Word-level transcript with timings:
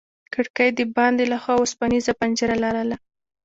کړکۍ 0.33 0.69
د 0.77 0.79
باندې 0.95 1.23
له 1.31 1.37
خوا 1.43 1.55
وسپنيزه 1.57 2.11
پنجره 2.19 2.55
لرله. 2.63 2.97